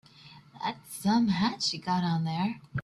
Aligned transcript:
That's 0.59 0.95
some 0.95 1.27
hat 1.27 1.71
you 1.71 1.79
got 1.79 2.03
on 2.03 2.23
there. 2.23 2.59